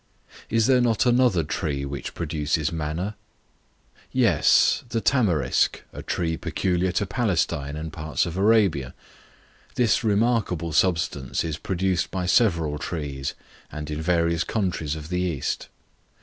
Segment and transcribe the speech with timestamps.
[0.49, 3.15] Is there not another tree which produces Manna?
[4.11, 8.95] Yes: the Tamarisk, a tree peculiar to Palestine and parts of Arabia.
[9.75, 13.35] This remarkable substance is produced by several trees,
[13.71, 15.69] and in various countries of the East.